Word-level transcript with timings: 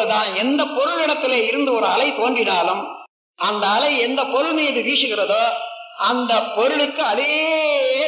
போலதான் 0.00 0.28
எந்த 0.34 0.62
பொருளிடத்துல 0.64 1.34
இருந்து 1.46 1.70
ஒரு 1.72 1.86
அலை 1.86 2.08
தோன்றினாலும் 2.14 2.82
அந்த 3.38 3.64
அலை 3.66 3.98
எந்த 3.98 4.20
பொருள் 4.26 4.52
மீது 4.52 4.80
வீசுகிறதோ 4.82 5.42
அந்த 6.10 6.32
பொருளுக்கு 6.56 7.02
அதே 7.02 7.32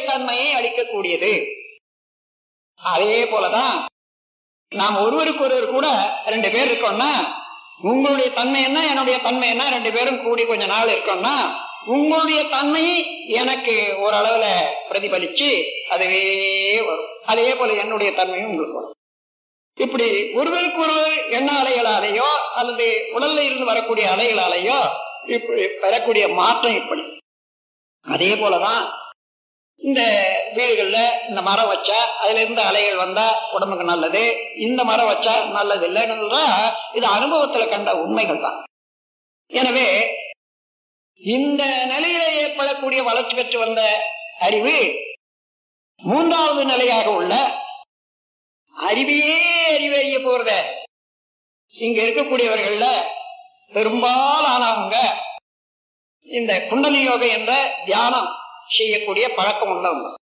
தன்மையை 0.05 0.47
அளிக்கக்கூடியது. 0.53 1.33
அதே 2.79 3.17
போலதான் 3.23 3.75
நாம் 4.71 4.95
ஒருவருக்கு 5.05 5.43
ஒருவர் 5.43 5.67
கூட 5.67 5.87
ரெண்டு 6.25 6.49
பேர் 6.51 6.69
இருக்கோம்னா 6.69 7.11
உங்களுடைய 7.81 8.29
தன்மை 8.31 8.63
என்ன 8.63 8.79
என்னுடைய 8.87 9.19
தன்மை 9.19 9.49
என்ன 9.49 9.69
ரெண்டு 9.69 9.91
பேரும் 9.91 10.23
கூடி 10.23 10.43
கொஞ்ச 10.45 10.65
நாள் 10.65 10.93
இருக்கோம்னா 10.95 11.35
உங்களுடைய 11.85 12.41
தன்மை 12.47 12.85
எனக்கு 13.41 13.75
ஓரளவுல 14.05 14.45
பிரதிபலிச்சு 14.89 15.49
அதுவே 15.89 16.23
வரும். 16.81 17.09
அதே 17.25 17.55
போல 17.55 17.73
என்னுடைய 17.73 18.13
தன்மையும் 18.13 18.49
உங்களுக்கு 18.49 18.77
வரும். 18.79 18.93
இப்படி 19.77 20.07
ஒருவருக்கு 20.33 20.79
ஒருவர் 20.81 21.15
எண்ண 21.29 21.49
அலைகளாலேயோ 21.61 22.27
அல்லது 22.55 22.87
உடல்ல 23.13 23.45
இருந்து 23.45 23.65
வரக்கூடிய 23.65 24.05
அலைகளாலேயோ 24.13 24.79
இப்படி 25.27 25.63
பெறக்கூடிய 25.83 26.25
மாற்றம் 26.33 26.75
இப்படி. 26.75 27.03
அதே 28.05 28.31
போலதான் 28.35 28.83
இந்த 29.81 30.01
வீடுகள்ல 30.53 30.97
இந்த 31.29 31.41
மரம் 31.41 31.69
வச்சா 31.71 31.99
அதுல 32.21 32.41
இருந்து 32.41 32.61
அலைகள் 32.61 33.01
வந்தா 33.03 33.25
உடம்புக்கு 33.51 33.83
நல்லது 33.83 34.21
இந்த 34.57 34.81
மரம் 34.83 35.09
வச்சா 35.11 35.33
நல்லது 35.49 35.85
இல்லைன்னு 35.89 36.43
இது 36.93 37.07
அனுபவத்துல 37.15 37.65
கண்ட 37.69 37.91
உண்மைகள் 37.97 38.43
தான். 38.45 38.59
எனவே 39.51 39.87
இந்த 41.21 41.63
நிலையில 41.91 42.23
ஏற்படக்கூடிய 42.43 43.01
வளர்ச்சி 43.03 43.35
பெற்று 43.35 43.57
வந்த 43.59 43.81
அறிவு 44.39 44.75
மூன்றாவது 46.01 46.63
நிலையாக 46.65 47.07
உள்ள 47.11 47.33
அறிவையே 48.77 49.65
அறிவறிய 49.75 50.19
போறத 50.19 50.51
இங்க 51.69 52.01
இருக்கக்கூடியவர்கள 52.01 52.85
பெரும்பாலானவங்க 53.69 54.95
இந்த 56.21 56.67
குண்டலி 56.69 57.03
யோகை 57.03 57.29
என்ற 57.29 57.81
தியானம் 57.85 58.27
செய்யக்கூடிய 58.69 59.33
பழக்கம் 59.33 59.69
உள்ளவங்க. 59.69 60.13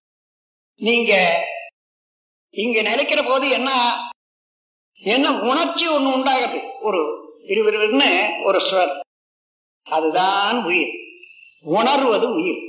நீங்க 0.75 1.43
இங்க 2.49 2.81
நினைக்கிற 2.81 3.23
போது 3.23 3.49
என்ன 3.49 3.71
என்ன 4.93 5.39
உணர்ச்சி 5.39 5.89
ஒண்ணு 5.89 6.15
உண்டாகுது? 6.15 6.81
ஒரு 6.81 7.01
இருவிருன்னு 7.47 8.43
ஒரு 8.43 8.61
சுவர் 8.69 8.99
அதுதான் 9.83 10.63
உயிர். 10.63 10.89
உணர்வது 11.61 12.33
உயிர். 12.33 12.61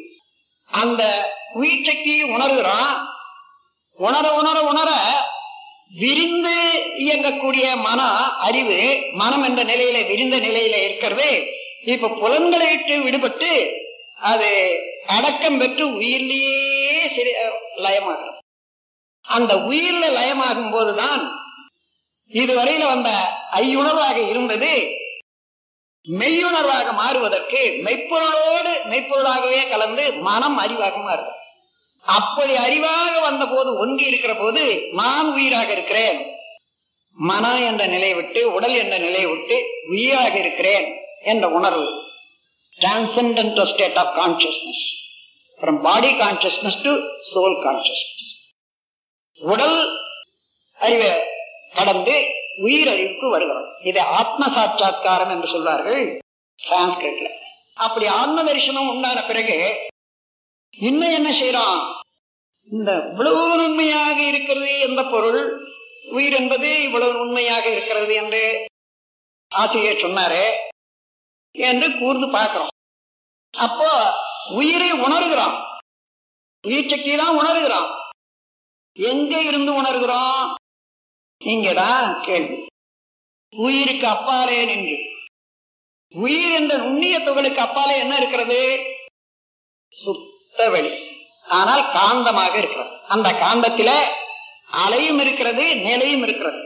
அந்த 0.67 1.33
உயிர் 1.53 1.85
சக்தியை 1.85 2.31
உணர்கிறான். 2.31 3.07
உணர 3.93 4.35
உணர 4.35 4.61
உணர 4.63 5.12
விரிந்து 5.95 6.57
இயங்கக்கூடிய 6.99 7.65
மன 7.83 8.03
அறிவு 8.39 8.79
மனம் 9.13 9.43
என்ற 9.43 9.63
நிலையில 9.63 10.07
விரிந்த 10.07 10.37
நிலையில 10.37 10.77
இருக்கிறது. 10.85 11.47
இப்ப 11.85 12.09
புலன்களை 12.09 12.77
விட்டு 12.77 12.97
விடுபட்டு 12.99 13.51
அது 14.17 14.51
அடக்கம் 15.07 15.59
பெற்று 15.59 15.85
உயிரிலேயே 15.95 17.09
சிறு 17.15 17.33
லயமாகிறது 17.77 18.41
அந்த 19.21 19.55
உயிர்ல 19.55 20.05
லயமாகும் 20.19 20.73
போதுதான் 20.73 21.23
இதுவரையில 22.31 22.85
வந்த 22.85 23.11
ஐயுணர்வாக 23.53 24.29
இருந்தது. 24.29 24.73
மெய்யுணர்வாக 26.09 26.93
மாறுவதற்கு 26.93 27.61
மெய்ப்பொருளோடு 27.85 28.73
மெய்ப்பொருளாகவே 28.91 29.69
கலந்து 29.69 30.13
மனம் 30.13 30.59
அறிவாக 30.59 30.97
மாறுது. 30.99 31.41
அப்படி 32.05 32.53
அறிவாக 32.57 33.21
வந்த 33.21 33.47
போது 33.47 33.79
ஒன்றி 33.79 34.07
இருக்கிற 34.07 34.35
போது 34.35 34.89
நான் 34.93 35.33
உயிராக 35.33 35.73
இருக்கிறேன். 35.73 36.27
மனம் 37.13 37.63
என்ற 37.63 37.87
நிலையை 37.87 38.15
விட்டு 38.15 38.53
உடல் 38.53 38.75
என்ற 38.75 38.99
நிலையை 38.99 39.31
விட்டு 39.31 39.65
உயிராக 39.89 40.39
இருக்கிறேன் 40.39 40.97
என்ற 41.23 41.49
உணர்வு. 41.49 41.87
Transcendental 42.81 43.65
state 43.65 43.97
of 43.97 44.17
consciousness 44.19 44.85
from 45.61 45.81
body 45.81 46.15
consciousness 46.15 46.83
to 46.83 46.93
soul 47.35 47.57
consciousness 47.67 48.31
உடல் 49.39 49.99
அறிவை 50.79 51.11
கடந்து 51.75 52.27
உயிர் 52.59 52.89
அறிவுக்கு 52.89 53.29
வருகிறோம். 53.29 53.67
இது 53.85 54.01
ஆத்ம 54.01 54.49
சாட்சா்காரம் 54.49 55.31
என்று 55.31 55.49
சொல்வார்கள் 55.49 56.21
சான்ஸ்கிரிட்ல. 56.71 57.29
அப்படி 57.75 58.07
ஆத்ம 58.07 58.45
தரிசனம் 58.45 58.89
உண்டான 58.89 59.23
பிறகு 59.23 59.91
இன்னும் 60.79 61.13
என்ன 61.13 61.31
செய்யறோம் 61.31 62.01
இந்த 62.71 63.07
இவ்வளவு 63.11 63.53
உண்மையாக 63.53 64.23
இருக்கிறது 64.23 64.81
எந்த 64.81 65.05
பொருள் 65.05 65.67
உயிர் 66.05 66.33
என்பது 66.33 66.83
இவ்வளவு 66.83 67.19
உண்மையாக 67.19 67.71
இருக்கிறது 67.71 68.15
என்று 68.15 68.65
ஆசிரியர் 69.49 69.97
சொன்னாரு 69.97 70.51
என்று 71.51 71.99
கூர்ந்து 71.99 72.29
பார்க்கிறோம். 72.29 72.69
அப்போ 73.51 74.15
உயிரை 74.51 74.93
உணர்கிறோம் 74.93 75.57
உயிர் 76.67 76.89
சக்தி 76.89 77.17
தான் 77.17 77.39
உணர்கிறோம் 77.39 77.91
எங்க 78.93 79.43
இருந்து 79.43 79.83
உணர்கிறோம் 79.83 80.55
இங்கதான் 81.41 82.25
கேள்வி. 82.25 82.67
உயிருக்கு 83.57 84.07
அப்பாலே 84.07 84.65
நின்று. 84.65 84.97
உயிர் 86.15 86.51
என்ற 86.51 86.77
நுண்ணிய 86.77 87.19
துகளுக்கு 87.19 87.57
அப்பாலே 87.57 87.99
என்ன 87.99 88.17
இருக்கிறது? 88.17 88.85
சுத்த 89.89 90.71
வெளி. 90.71 91.12
ஆனால் 91.45 91.93
காந்தமாக 91.93 92.55
இருக்கிறது. 92.59 92.91
அந்த 93.09 93.33
காந்தத்தில 93.33 93.91
அலையும் 94.67 95.19
இருக்கிறது 95.19 95.77
நிலையும் 95.77 96.23
இருக்கிறது. 96.23 96.59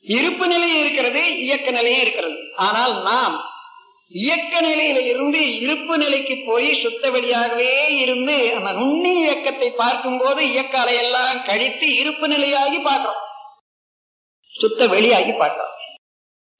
இருப்பு 0.00 0.48
நிலையும் 0.48 0.80
இருக்கிறது 0.80 1.38
இயக்க 1.38 1.70
நிலையும் 1.70 2.00
இருக்கிறது. 2.00 2.36
ஆனால் 2.56 3.02
நாம் 3.02 3.50
இயக்க 4.08 4.60
நிலையில 4.60 5.06
இருந்து 5.06 5.58
இருப்பு 5.60 5.98
நிலைக்கு 5.98 6.42
போய் 6.46 6.80
சுத்த 6.80 7.10
வெளியாகவே 7.10 7.88
இருந்து 7.88 8.54
அந்த 8.54 8.72
நுண்ணி 8.72 9.12
இயக்கத்தை 9.14 9.70
பார்க்கும் 9.70 10.18
போது 10.18 10.50
இயக்க 10.50 10.78
அலையெல்லாம் 10.78 11.44
கழித்து 11.44 11.94
இருப்பு 11.94 12.28
நிலையாகி 12.28 12.82
பார்க்கிறோம். 12.82 13.22
சுத்த 14.48 14.86
வெளியாகி 14.86 15.32
பார்க்கிறோம். 15.32 15.76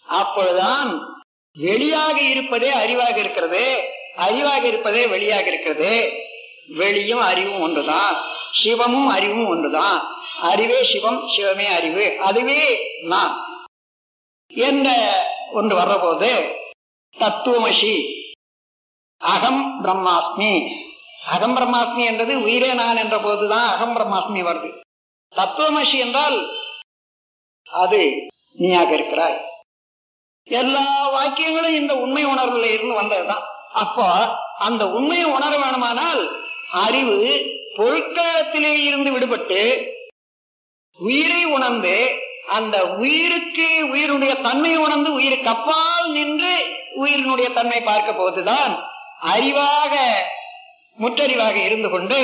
அப்பொழுதுதான் 0.06 1.18
வெளியாக 1.56 2.16
இருப்பதே 2.30 2.70
அறிவாக 2.72 3.16
இருக்கிறது 3.18 3.90
அறிவாக 4.16 4.64
இருப்பதே 4.64 5.06
வெளியாக 5.06 5.46
இருக்கிறது. 5.46 6.21
வெளியும் 6.66 7.20
அறிவும் 7.20 7.60
ஒன்றுதான் 7.60 8.16
சிவமும் 8.64 9.06
அறிவும் 9.06 9.46
ஒன்றுதான். 9.46 10.22
அறிவே 10.40 10.84
சிவம் 10.84 11.28
சிவமே 11.28 11.64
அறிவு. 11.64 12.20
அதுவே 12.20 12.78
நான் 13.02 13.64
என்ற 14.46 14.90
ஒன்று 15.52 15.76
வர்றபோது 15.76 16.56
தத்துவமசி. 17.16 18.12
அகம் 19.18 19.84
பிரம்மாஸ்மி. 19.84 20.80
அகம் 21.26 21.56
பிரம்மாஸ்மி 21.56 22.04
என்றது 22.04 22.42
உயிரே 22.42 22.74
நான் 22.74 22.96
என்ற 22.96 23.18
போதுதான் 23.18 23.68
அகம் 23.68 23.96
பிரம்மாஸ்மி 23.96 24.42
வருது. 24.42 24.80
தத்துவமசி 25.36 25.98
என்றால் 25.98 26.56
அது 27.70 28.26
நீயாக 28.52 28.94
இருக்கிறாய். 28.94 29.44
எல்லா 30.44 31.12
வாக்கியங்களும் 31.12 31.74
இந்த 31.74 31.96
உண்மை 31.96 32.26
உணர்வுல 32.26 32.72
இருந்து 32.72 32.94
வந்ததுதான். 32.94 33.44
அப்போ 33.72 34.36
அந்த 34.58 34.90
உண்மையை 34.90 35.24
உணர 35.24 35.56
வேணுமானால் 35.56 36.41
அறிவு 36.72 37.16
பொருட்காலத்திலே 37.76 38.72
இருந்து 38.86 39.18
விடுபட்டு 39.18 39.86
உயிரை 40.98 41.44
உணர்ந்து 41.44 42.20
அந்த 42.48 42.90
உயிருக்கு 42.94 43.68
உயிருடைய 43.94 44.40
தன்மை 44.40 44.76
உணர்ந்து 44.76 45.12
உயிருக்கு 45.12 45.48
அப்பால் 45.48 46.10
நின்று 46.12 46.54
உயிரினுடைய 46.96 47.52
தன்மை 47.52 47.80
பார்க்க 47.80 48.12
போதுதான் 48.12 48.72
அறிவாக 49.26 49.94
முற்றறிவாக 50.98 51.64
இருந்து 51.64 51.88
கொண்டு 51.88 52.18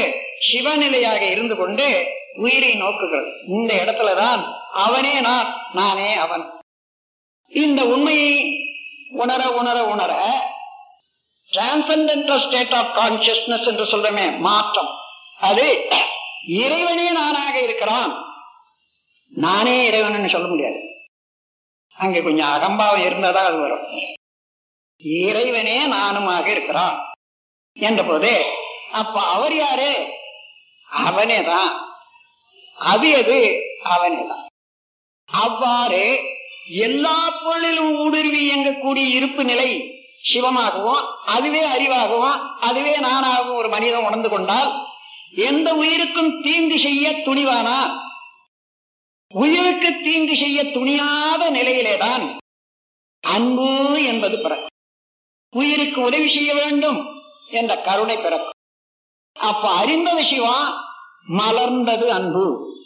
சிவநிலையாக 0.53 1.31
இருந்து 1.31 1.57
கொண்டு 1.57 1.87
உயிரை 2.35 2.83
நோக்குகிறது. 2.83 3.31
இந்த 3.49 3.75
இடத்துலதான் 3.75 4.43
அவனே 4.73 5.21
நான் 5.21 5.71
நானே 5.73 6.15
அவன். 6.15 6.51
இந்த 7.49 7.85
உண்மையை 7.85 8.59
உணர 9.11 9.53
உணர 9.53 9.85
உணர 9.85 10.13
டிரான்சென்டென்டல் 11.53 12.37
ஸ்டேட் 12.37 12.75
ஆஃப் 12.75 12.97
கான்சியஸ்னஸ் 12.97 13.67
என்று 13.67 13.85
சொல்றமே 13.85 14.39
மாற்றம். 14.39 14.89
அது 15.39 15.89
இறைவனே 16.47 17.13
நானாக 17.13 17.61
இருக்கிறான். 17.61 18.25
நானே 19.29 19.87
இறைவன் 19.87 20.29
சொல்ல 20.29 20.47
முடியாது. 20.47 20.77
அங்கே 21.95 22.23
கொஞ்சம் 22.23 22.49
அகம்பாவம் 22.49 23.01
இருந்தாதான் 23.01 23.49
அது 23.51 23.59
வரும். 23.59 23.87
இறைவனே 24.97 25.87
நானுமாக 25.87 26.47
இருக்கிறான் 26.47 27.15
என்ற 27.73 28.03
போது 28.03 28.45
அப்ப 28.93 29.21
அவர் 29.21 29.55
யாரு? 29.55 30.07
அவனே 30.89 31.45
தான். 31.45 32.01
அது 32.75 33.11
எது? 33.11 33.63
அவனே 33.83 34.27
தான். 34.29 34.47
அவ்வாறு 35.27 36.21
எல்லா 36.71 37.31
பொருளிலும் 37.45 37.97
ஊடுருவி 37.97 38.51
இயங்கக்கூடிய 38.51 39.09
இருப்பு 39.09 39.45
நிலை 39.45 39.98
சிவமாகவும் 40.25 41.17
அதுவே 41.27 41.67
அறிவாகவும் 41.67 42.57
அதுவே 42.57 42.99
நானாகவும் 42.99 43.55
ஒரு 43.55 43.69
மனிதன் 43.69 44.05
உணர்ந்து 44.05 44.29
கொண்டால் 44.29 44.87
எந்த 45.37 45.75
உயிருக்கும் 45.75 46.41
தீங்கு 46.41 46.79
செய்ய 46.79 47.11
துணிவானா? 47.11 48.01
உயிருக்கு 49.35 50.01
தீங்கு 50.03 50.37
செய்ய 50.37 50.65
துணியாத 50.65 51.51
நிலையிலேதான் 51.51 52.37
அன்பு 53.21 54.03
என்பது 54.05 54.39
பிறக்கும். 54.39 54.69
உயிருக்கு 55.51 56.01
உதவி 56.01 56.29
செய்ய 56.29 56.55
வேண்டும் 56.55 57.07
என்ற 57.49 57.77
கருணை 57.77 58.17
பிறக்கும். 58.17 58.51
அப்ப 59.33 59.71
அறிந்தது 59.71 60.25
சிவம் 60.25 60.85
மலர்ந்தது 61.29 62.09
அன்பு. 62.09 62.77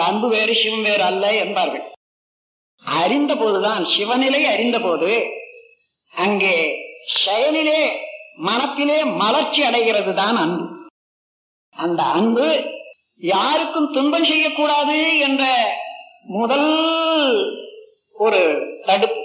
அன்பு 0.00 0.28
வேறு 0.28 0.54
சிவம் 0.54 0.82
வேறு 0.82 1.02
அல்ல 1.02 1.34
என்பார்கள். 1.34 1.92
அறிந்த 2.84 3.36
போதுதான் 3.36 3.84
சிவநிலை 3.84 4.42
அறிந்த 4.42 4.80
போது 4.80 5.40
அங்கே 6.14 6.78
செயலிலே 7.24 7.82
மனத்திலே 8.36 9.04
மலர்ச்சி 9.04 9.62
அடைகிறது 9.62 10.14
தான் 10.14 10.36
அன்பு. 10.36 10.66
அந்த 11.76 12.02
அன்பு 12.02 12.64
யாருக்கும் 13.16 13.92
துன்பம் 13.92 14.24
செய்யக்கூடாது 14.24 15.18
என்ற 15.18 15.44
முதல் 16.24 16.70
ஒரு 18.12 18.40
தடுப்பு 18.86 19.20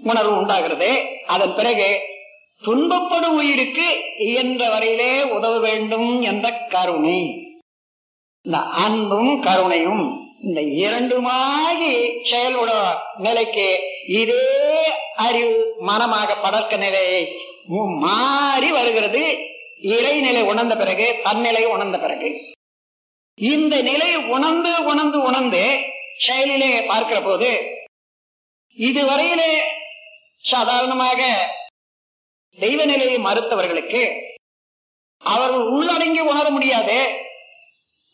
உணர்வு 0.00 0.36
உண்டாகிறது. 0.36 0.90
அதன் 1.26 1.54
பிறகு 1.54 1.98
துன்பப்படும் 2.62 3.36
உயிருக்கு 3.36 3.88
இயன்ற 4.18 4.68
வரையிலே 4.68 5.22
உதவ 5.22 5.58
வேண்டும் 5.58 6.22
என்ற 6.22 6.52
கருணை. 6.68 7.44
இந்த 8.42 8.58
அன்பும் 8.58 9.42
கருணையும் 9.42 10.04
இந்த 10.42 10.60
இரண்டுமாகி 10.60 11.94
செயலோட 12.30 12.70
நிலைக்கு 13.16 13.80
இதே 14.06 14.44
அறிவு 15.16 15.74
மனமாக 15.80 16.36
படர்க்க 16.36 16.76
நிலையை 16.76 17.20
மாறி 18.04 18.70
வருகிறது. 18.70 19.24
இறைநிலை 19.82 20.42
உணர்ந்த 20.42 20.76
பிறகு 20.76 21.20
தன்னிலை 21.22 21.64
உணர்ந்த 21.66 21.98
பிறகு. 21.98 22.28
இந்த 23.34 23.82
நிலை 23.82 24.16
உணர்ந்து 24.16 24.84
உணர்ந்து 24.84 25.18
உணர்ந்து 25.22 25.62
செயலிலே 26.26 26.86
பார்க்கிற 26.86 27.20
போது 27.20 27.50
இதுவரையிலே 28.76 29.52
சாதாரணமாக 30.42 31.20
தெய்வ 32.58 32.84
நிலையை 32.84 33.18
மறுத்தவர்களுக்கு 33.18 34.02
அவர்கள் 35.18 35.64
உள்ளடங்கி 35.76 36.20
உணர 36.20 36.50
முடியாது. 36.50 36.98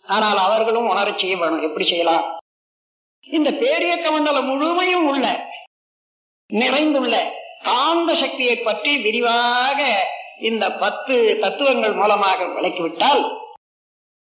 ஆனால் 0.06 0.37
அவர்களும் 0.37 0.88
உணர 0.88 1.12
செய்ய 1.19 1.37
வேணும். 1.37 1.62
எப்படி 1.62 1.87
செய்யலாம்? 1.88 2.25
இந்த 3.20 3.50
பேரியக்க 3.50 4.10
மண்டலம் 4.10 4.46
முழுமையும் 4.46 5.06
உள்ள 5.06 5.26
நிறைந்துள்ள 6.50 7.33
காந்த 7.62 8.15
சக்தியை 8.15 8.56
பற்றி 8.56 8.99
விரிவாக 8.99 10.09
இந்த 10.41 10.73
பத்து 10.73 11.39
தத்துவங்கள் 11.41 11.93
மூலமாக 11.93 12.44
விளக்கிவிட்டால் 12.44 13.41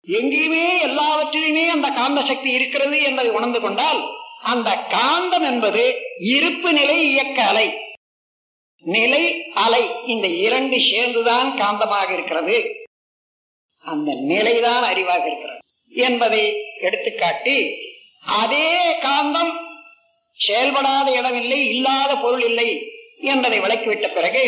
எங்கேயுமே 0.08 0.80
எல்லாவற்றிலுமே 0.82 1.68
அந்த 1.68 1.90
காந்த 1.90 2.20
சக்தி 2.20 2.52
இருக்கிறது 2.52 3.02
என்பதை 3.02 3.30
உணர்ந்து 3.30 3.60
கொண்டால் 3.60 4.02
அந்த 4.42 4.70
காந்தம் 4.70 5.42
என்பது 5.42 6.00
இருப்பு 6.18 6.72
நிலை 6.72 7.10
இயக்க 7.10 7.42
அலை. 7.42 7.78
நிலை 8.78 9.52
அலை 9.52 9.90
இந்த 10.06 10.26
இரண்டு 10.26 10.80
சேர்ந்துதான் 10.80 11.58
காந்தமாக 11.58 12.12
இருக்கிறது. 12.12 12.86
அந்த 13.80 14.12
நிலைதான் 14.14 14.82
அறிவாக 14.82 15.26
இருக்கிறது 15.26 15.58
என்பதை 15.90 16.52
எடுத்துக்காட்டி 16.80 17.88
அதே 18.26 18.98
காந்தம் 19.00 19.65
செயல்படாத 20.40 21.10
இடமில்லை 21.10 21.60
இல்லாத 21.68 22.16
பொருள் 22.16 22.42
இல்லை 22.42 22.68
என்பதை 23.20 23.60
விளக்கிவிட்ட 23.60 24.14
பிறகு 24.14 24.44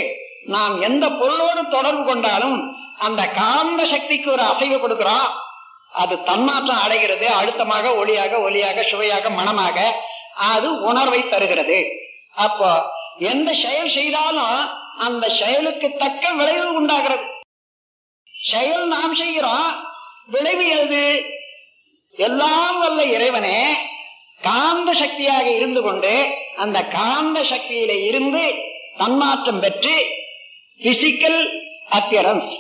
நாம் 0.47 0.81
எந்த 0.81 1.11
பொருளோடு 1.11 1.69
தொடர்பு 1.69 2.05
கொண்டாலும் 2.05 2.59
அந்த 2.99 3.29
காந்த 3.29 3.87
சக்திக்கு 3.87 4.31
ஒரு 4.31 4.43
அசைவு 4.43 4.77
கொடுக்கிறோம் 4.77 5.29
அது 5.93 6.23
தன்மாற்றம் 6.23 6.83
அடைகிறது 6.83 7.27
அழுத்தமாக 7.29 7.89
ஒளியாக 7.91 8.41
ஒலியாக 8.41 8.83
சுவையாக 8.83 9.31
மனமாக 9.31 10.05
அது 10.35 10.81
உணர்வை 10.81 11.29
தருகிறது. 11.29 11.79
அப்போ 12.35 12.71
எந்த 13.19 13.55
செயல் 13.55 13.91
செய்தாலும் 13.91 14.69
அந்த 14.99 15.29
செயலுக்கு 15.29 15.89
தக்க 15.93 16.33
விளைவு 16.33 16.75
உண்டாகிறது. 16.75 17.25
செயல் 18.49 18.87
நாம் 18.87 19.15
செய்கிறோம் 19.15 19.71
விளைவு 20.27 20.67
எது? 20.69 21.05
எல்லாம் 22.13 22.79
வல்ல 22.79 23.05
இறைவனே 23.05 23.59
காந்த 24.43 24.93
சக்தியாக 24.93 25.51
இருந்து 25.51 25.83
கொண்டு 25.83 26.35
அந்த 26.57 26.85
காந்த 26.85 27.41
சக்தியில 27.43 28.05
இருந்து 28.05 28.43
தன்மாற்றம் 28.97 29.61
பெற்று 29.61 29.95
பிசிக்கல் 30.81 31.41
அப்பியரன்ஸ் 31.91 32.53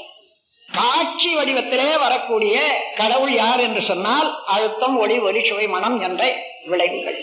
காட்சி 0.68 1.36
வடிவத்திலே 1.36 1.98
வரக்கூடிய 1.98 2.54
கடவுள் 2.96 3.32
யார் 3.32 3.60
என்று 3.60 3.82
சொன்னால் 3.82 4.44
அழுத்தம் 4.44 4.98
ஒளி 4.98 5.18
ஒளி 5.18 5.44
சுவை 5.44 5.68
மனம் 5.68 6.00
என்ற 6.00 6.22
விளைவுகள். 6.64 7.18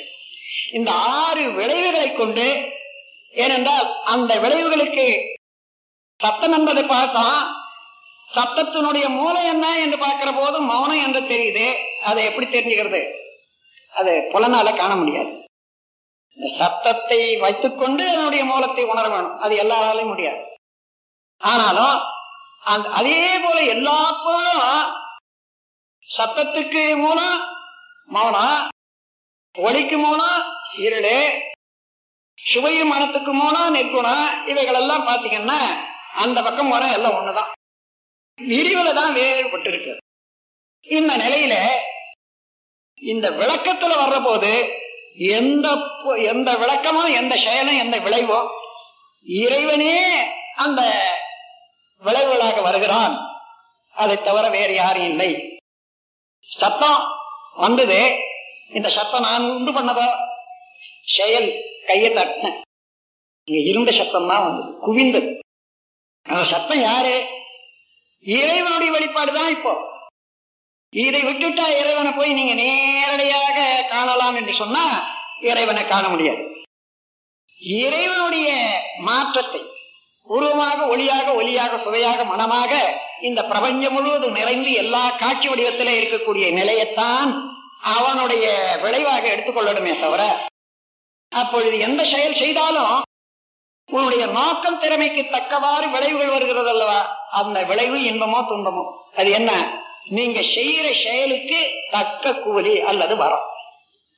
இந்த 0.74 0.92
ஆறு 0.92 1.52
விளைவுகளை 1.52 2.14
கொண்டு 2.14 2.48
ஏனென்றால் 3.32 4.02
அந்த 4.04 4.40
விளைவுகளுக்கு 4.40 5.36
சத்தம் 6.20 6.54
என்பதை 6.54 6.84
பார்த்தா 6.84 7.28
சத்தத்தினுடைய 8.36 9.10
மூலம் 9.10 9.46
என்ன 9.46 9.80
என்று 9.80 9.98
பார்க்கிற 9.98 10.32
போது 10.32 10.62
மௌனம் 10.62 11.04
என்று 11.04 11.22
தெரியுது. 11.22 11.68
அதை 12.04 12.26
எப்படி 12.26 12.46
தெரிஞ்சுக்கிறது? 12.46 13.02
அது 14.00 14.14
புலனால 14.34 14.68
காண 14.78 14.92
முடியாது. 14.96 15.32
இந்த 16.38 16.48
சத்தத்தை 16.60 17.20
வைத்துக்கொண்டு 17.44 18.04
அதனுடைய 18.12 18.44
மூலத்தை 18.52 18.84
உணர 18.92 19.06
வேணும். 19.14 19.38
அது 19.40 19.54
எல்லாராலையும் 19.64 20.12
முடியாது. 20.14 20.42
ஆனாலும் 21.42 21.98
அந்த 22.74 22.88
அதே 23.00 23.20
போல 23.44 23.58
எல்லா 23.76 23.98
பொருளும் 24.24 24.86
சத்தத்துக்கு 26.08 26.84
மூலம் 27.04 27.38
மௌனம் 28.16 28.62
ஒளிக்கு 29.56 29.98
மூலம் 29.98 30.40
இருளு 30.86 31.18
சுவையும் 32.38 32.92
மனத்துக்கு 32.94 33.32
மூலம் 33.34 33.74
நிற்குணம் 33.76 34.28
இவைகள் 34.52 34.80
எல்லாம் 34.82 35.08
பாத்தீங்கன்னா 35.08 35.60
அந்த 36.24 36.38
பக்கம் 36.48 36.74
வர 36.74 36.84
எல்லாம் 36.98 37.18
ஒண்ணுதான். 37.20 37.52
விரிவுல 38.40 38.90
தான் 38.94 39.16
வேறுபட்டு 39.18 39.70
இருக்கு 39.72 39.94
இந்த 40.88 41.12
நிலையில 41.24 41.56
இந்த 43.02 43.30
விளக்கத்துல 43.30 43.94
வர்ற 44.00 44.24
போது 44.24 44.80
எந்த 45.18 45.78
எந்த 46.18 46.58
விளக்கமும் 46.58 47.14
எந்த 47.14 47.36
செயலும் 47.36 47.78
எந்த 47.78 48.00
விளைவோ 48.00 48.48
இறைவனே 49.24 50.24
அந்த 50.56 50.82
விளைவுகளாக 52.04 52.62
வருகிறான். 52.62 53.20
அதை 53.92 54.24
தவிர 54.24 54.50
வேறு 54.50 54.74
யாரும் 54.74 55.04
இல்லை. 55.04 55.58
சத்தம் 56.60 57.08
வந்தது. 57.54 58.20
இந்த 58.74 58.90
சத்தம் 58.90 59.22
நான் 59.22 59.50
உண்டு 59.50 59.72
பண்ணதோ 59.72 60.16
செயல் 61.06 61.64
கையை 61.88 62.14
தட்டின. 62.14 62.62
இங்க 63.44 63.70
இருந்த 63.70 63.92
சத்தம் 63.92 64.28
தான் 64.28 64.44
வந்தது. 64.44 64.78
குவிந்தது. 64.82 65.40
அந்த 66.24 66.44
சத்தம் 66.44 66.82
யாரு? 66.82 67.26
இறைவனுடைய 68.22 68.94
வெளிப்பாடுதான் 68.94 69.50
இப்போ. 69.50 69.94
இதை 70.96 71.22
விட்டுட்டா 71.24 71.80
இறைவனை 71.80 72.12
போய் 72.12 72.34
நீங்க 72.34 72.54
நேரடியாக 72.54 73.86
காணலாம் 73.90 74.36
என்று 74.36 74.54
சொன்னா 74.54 74.84
இறைவனை 75.40 75.88
காண 75.88 76.10
முடியாது. 76.10 76.44
இறைவனுடைய 77.80 78.50
மாற்றத்தை 79.00 79.62
உருவமாக 80.30 80.86
ஒளியாக 80.86 81.34
ஒலியாக 81.34 81.78
சுவையாக 81.78 82.24
மனமாக 82.24 82.72
இந்த 83.22 83.44
பிரபஞ்சம் 83.44 83.94
முழுவதும் 83.94 84.32
நிறைந்து 84.32 84.72
எல்லா 84.74 85.10
காட்சி 85.10 85.48
வடிவத்தில 85.50 85.94
இருக்கக்கூடிய 85.98 86.46
நிலையத்தான் 86.52 87.32
அவனுடைய 87.96 88.46
விளைவாக 88.82 89.28
எடுத்துக்கொள்ளணுமே 89.28 90.00
தவிர 90.00 90.22
அப்பொழுது 91.32 91.80
எந்த 91.80 92.06
செயல் 92.06 92.34
செய்தாலும் 92.34 93.04
உன்னுடைய 93.90 94.28
நோக்கம் 94.28 94.80
திறமைக்கு 94.80 95.28
தக்கவாறு 95.28 95.88
விளைவுகள் 95.90 96.28
வருகிறது 96.28 96.70
அல்லவா 96.70 97.00
அந்த 97.30 97.64
விளைவு 97.64 97.98
இன்பமோ 98.02 98.40
துன்பமோ? 98.50 98.84
அது 99.16 99.32
என்ன? 99.32 99.52
நீங்க 100.08 100.40
செய்யற 100.40 100.88
செயலுக்கு 101.04 101.60
தக்க 101.92 102.34
கூலி 102.40 102.82
அல்லது 102.82 103.16
வரம். 103.18 103.46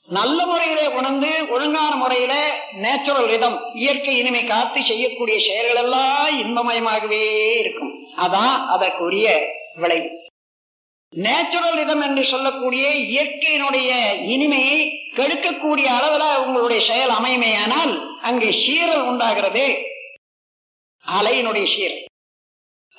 நல்ல 0.08 0.46
முறையில 0.46 0.90
உணர்ந்து 0.90 1.48
ஒழுங்கான 1.50 1.96
முறையில 1.96 2.34
நேச்சுரல் 2.74 3.28
ரிதம் 3.28 3.72
இயற்கை 3.74 4.18
இனிமை 4.18 4.44
காத்து 4.44 4.86
செய்யக்கூடிய 4.86 5.40
செயல்கள் 5.40 5.76
எல்லாம் 5.76 6.40
இன்பமயமாகவே 6.40 7.56
இருக்கும். 7.60 7.92
அதான் 8.16 8.66
அதற்குரிய 8.66 9.54
விளைவு. 9.76 10.10
நேச்சுரல் 11.14 11.74
ரிதம் 11.74 12.02
என்று 12.02 12.24
சொல்லக்கூடிய 12.24 12.90
இயற்கையினுடைய 12.90 13.90
இனிமையை 14.22 14.80
கெடுக்கக்கூடிய 15.16 15.86
அளவுல 15.86 16.46
உங்களுடைய 16.46 16.86
செயல் 16.86 17.10
அமையுமேயானால் 17.10 18.18
அங்கே 18.22 18.52
சீரல் 18.52 19.04
உண்டாகிறது 19.04 19.68
அலையினுடைய 21.06 21.66
சீர் 21.76 22.06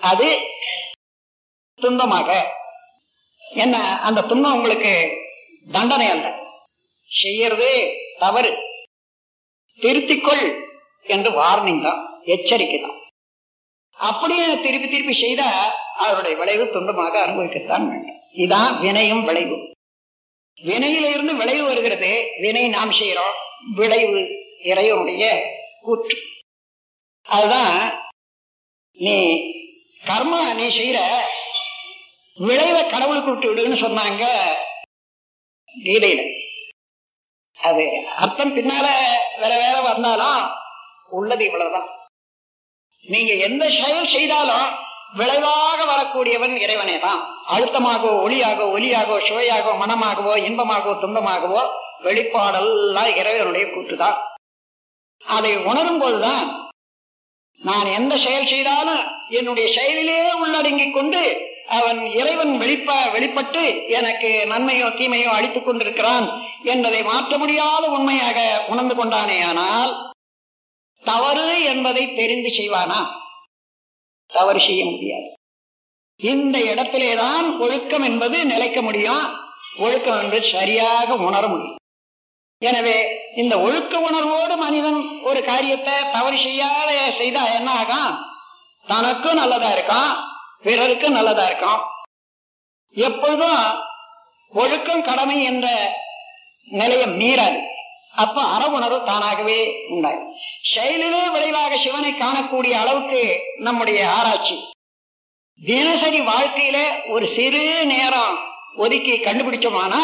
அது 0.00 0.38
துன்பமாக 1.75 2.57
என்ன 3.55 4.00
அந்த 4.00 4.23
துன்பம் 4.23 4.55
உங்களுக்கு 4.55 5.17
தண்டனை 5.73 6.07
அல்ல. 6.07 6.38
செய்யறது 7.11 7.93
தவறு. 8.19 8.57
திருத்திக்கொள் 9.78 10.62
என்று 11.02 11.31
வார்னிங் 11.31 11.83
தான் 11.83 12.23
எச்சரிக்கை 12.25 12.81
தான். 12.81 12.99
அப்படியே 13.93 14.61
திருப்பி 14.61 14.88
திருப்பி 14.88 15.14
செய்தா 15.14 15.76
அவருடைய 15.95 16.37
விளைவு 16.37 16.64
துன்பமாக 16.64 17.17
அனுபவிக்கத்தான் 17.17 17.88
வேண்டும். 17.88 18.17
இதுதான் 18.33 18.81
வினையும் 18.81 19.25
விளைவும் 19.25 19.73
வினையிலிருந்து 20.62 21.37
விளைவு 21.37 21.64
வருகிறது 21.64 22.31
வினை 22.38 22.69
நாம் 22.69 22.90
செய்யறோம். 22.90 23.33
விளைவு 23.75 24.28
இறைவனுடைய 24.64 25.43
கூற்று. 25.81 26.19
அதுதான் 27.23 27.93
நீ 28.93 29.40
கர்மா 30.07 30.55
நீ 30.55 30.78
செய்யற 30.78 31.21
விளைவை 32.38 32.83
கடவுளுக்கு 32.87 33.30
விட்டு 33.30 33.49
விடுன்னு 33.50 33.78
சொன்னாங்க 33.78 34.25
கீதையில 35.75 36.21
அது 37.59 37.85
அர்த்தம் 38.16 38.52
பின்னால 38.52 38.87
வேற 39.40 39.52
வேற 39.62 39.76
வந்தாலும் 39.83 40.42
உள்ளது 41.11 41.42
இவ்வளவுதான். 41.45 41.88
நீங்க 43.04 43.33
எந்த 43.45 43.64
செயல் 43.75 44.12
செய்தாலும் 44.12 44.68
விளைவாக 45.14 45.80
வரக்கூடியவன் 45.85 46.54
இறைவனே 46.59 46.97
தான் 46.99 47.21
அழுத்தமாகவோ 47.47 48.12
ஒளியாகவோ 48.25 48.73
ஒலியாகவோ 48.73 49.18
சுவையாகவோ 49.28 49.75
மனமாகவோ 49.78 50.35
இன்பமாகவோ 50.47 50.95
துன்பமாகவோ 51.00 51.62
வெளிப்பாடெல்லாம் 52.04 53.12
இறைவனுடைய 53.21 53.66
கூட்டுதான் 53.68 54.18
அதை 55.23 55.52
உணரும் 55.64 56.00
போதுதான் 56.00 56.49
நான் 57.61 57.88
எந்த 57.95 58.14
செயல் 58.16 58.50
செய்தாலும் 58.50 59.02
என்னுடைய 59.30 59.68
செயலிலே 59.73 60.18
உள்ளடங்கிக் 60.38 60.95
கொண்டு 60.95 61.23
அவன் 61.68 62.06
இறைவன் 62.06 62.58
வெளிப்ப 62.58 63.10
வெளிப்பட்டு 63.12 63.84
எனக்கு 63.88 64.46
நன்மையோ 64.48 64.88
தீமையோ 64.88 65.26
அளித்துக் 65.26 65.64
கொண்டிருக்கிறான் 65.64 66.42
என்பதை 66.62 67.02
மாற்ற 67.02 67.38
முடியாத 67.38 67.87
உண்மையாக 67.87 68.64
உணர்ந்து 68.68 68.94
கொண்டானே 68.94 69.44
ஆனால் 69.44 70.14
தவறு 71.00 71.64
என்பதை 71.64 72.14
தெரிந்து 72.14 72.48
செய்வானா? 72.48 73.00
தவறு 74.26 74.60
செய்ய 74.60 74.84
முடியாது. 74.84 75.28
இந்த 76.16 76.58
இடத்திலேதான் 76.58 77.58
ஒழுக்கம் 77.58 78.02
என்பது 78.02 78.46
நிலைக்க 78.46 78.82
முடியும். 78.82 79.26
ஒழுக்கம் 79.78 80.20
என்று 80.20 80.42
சரியாக 80.42 81.14
உணர 81.14 81.46
முடியும். 81.48 81.76
எனவே 82.58 82.98
இந்த 83.37 83.60
ஒழுக்க 83.60 83.98
உணர்வோடு 83.98 84.56
மனிதன் 84.56 85.20
ஒரு 85.22 85.44
காரியத்தை 85.44 85.94
தவறு 86.12 86.38
செய்யாத 86.38 87.10
செய்தா 87.10 87.46
என்ன 87.46 87.70
ஆகும்? 87.70 88.26
தனக்கும் 88.87 89.34
நல்லதா 89.34 89.72
இருக்கும். 89.72 90.27
பிறருக்கும் 90.62 91.12
நல்லதா 91.12 91.46
இருக்கும். 91.46 91.80
எப்பொழுதும் 92.92 93.62
ஒழுக்கம் 94.52 95.02
கடமை 95.02 95.44
என்ற 95.44 95.66
நிலையை 96.68 97.06
மீறாது 97.06 97.60
அப்ப 98.10 98.42
அறவுணர்வு 98.42 99.04
தானாகவே 99.04 99.86
உண்டாகும். 99.88 100.34
செயலிலே 100.62 101.28
விளைவாக 101.28 101.76
சிவனை 101.76 102.12
காணக்கூடிய 102.12 102.70
அளவுக்கு 102.70 103.40
நம்முடைய 103.58 104.10
ஆராய்ச்சி. 104.10 104.56
தினசரி 105.64 106.20
வாழ்க்கையில 106.20 107.08
ஒரு 107.10 107.26
சிறு 107.26 107.84
நேரம் 107.84 108.38
ஒதுக்கி 108.76 109.14
கண்டுபிடிச்சோமானா 109.16 110.02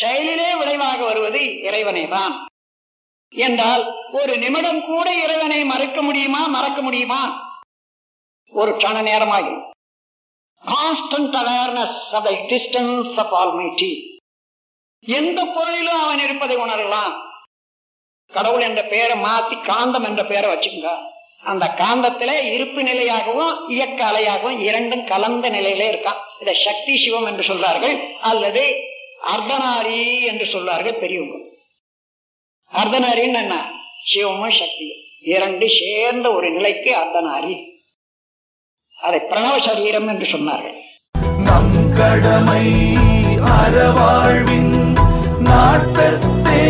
செயலிலே 0.00 0.54
விளைவாக 0.56 1.04
வருவது 1.04 1.60
இறைவனை 1.62 2.08
தான் 2.08 2.48
என்றால் 3.30 3.84
ஒரு 4.12 4.38
நிமிடம் 4.38 4.86
கூட 4.86 5.14
இறைவனை 5.14 5.64
மறக்க 5.64 6.02
முடியுமா 6.02 6.46
மறக்க 6.46 6.82
முடியுமா? 6.82 7.50
ஒரு 8.52 8.72
கண 8.72 9.02
நேரமாகும் 9.02 9.71
constant 10.66 11.36
awareness 11.36 12.12
of 12.12 12.24
the 12.24 12.30
existence 12.30 13.18
of 13.18 13.34
almighty 13.34 14.10
எந்த 15.06 15.44
பொருளிலும் 15.44 16.02
அவன் 16.02 16.18
இருப்பதை 16.18 16.56
உணரலாம். 16.56 17.14
கடவுள் 18.32 18.60
என்ற 18.60 18.82
பெயரை 18.82 19.18
மாத்தி 19.18 19.62
காந்தம் 19.62 20.04
என்ற 20.04 20.24
பெயரை 20.24 20.54
வச்சுக்கோங்க. 20.54 21.10
அந்த 21.44 21.74
காந்தத்துல 21.78 22.44
இருப்பு 22.44 22.82
நிலையாகவும் 22.82 23.70
இயக்க 23.70 24.10
அலையாகவும் 24.10 24.58
இரண்டும் 24.58 25.06
கலந்த 25.06 25.50
நிலையில 25.50 25.94
இருக்கான். 25.94 26.20
இதை 26.40 26.54
சக்தி 26.54 26.98
சிவம் 26.98 27.24
என்று 27.24 27.42
சொல்றார்கள். 27.42 28.12
அல்லது 28.12 28.76
அர்த்தநாரி 29.24 30.22
என்று 30.22 30.44
சொல்றார்கள் 30.44 30.98
பெரியவங்க. 30.98 31.36
அர்த்தநாரின்னு 32.72 33.34
என்ன? 33.34 33.70
சிவமும் 34.14 34.58
சக்தியும். 34.58 34.98
இரண்டு 35.22 35.68
சேர்ந்த 35.68 36.34
ஒரு 36.34 36.50
நிலைக்கு 36.50 36.96
அர்த்தநாரி. 36.96 37.71
அதை 39.02 39.20
பிரணவ 39.30 39.60
சரீரம் 39.62 40.08
என்று 40.08 40.26
சொன்னார்கள். 40.26 40.78
நம் 41.38 41.92
கடமை 41.96 42.66
நாட்டத்தே. 45.38 46.62